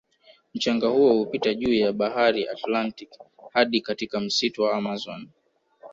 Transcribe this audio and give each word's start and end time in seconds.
Mchanga 0.53 0.87
huo 0.87 1.13
hupita 1.13 1.53
juu 1.53 1.73
ya 1.73 1.93
bahari 1.93 2.49
Atlantic 2.49 3.09
hadi 3.53 3.81
katika 3.81 4.19
msitu 4.19 4.61
wa 4.63 4.73
amazon 4.73 5.27